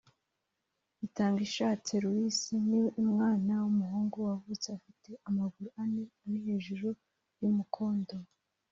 [1.07, 2.37] Itangishatse Louis
[2.69, 6.87] ni umwana w’umuhungu wavutse afite amaguru ane ari hejuru
[7.41, 8.15] y’ umukondo